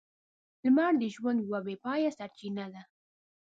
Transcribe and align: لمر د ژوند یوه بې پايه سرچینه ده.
لمر 0.65 0.91
د 1.01 1.03
ژوند 1.15 1.39
یوه 1.47 1.59
بې 1.65 1.75
پايه 1.83 2.09
سرچینه 2.17 2.65
ده. 2.73 2.81